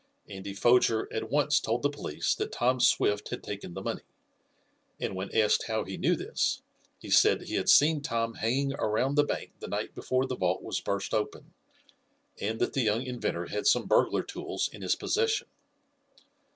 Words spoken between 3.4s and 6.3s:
taken the money, and when asked how he knew